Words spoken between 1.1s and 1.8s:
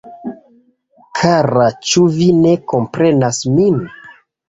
Kara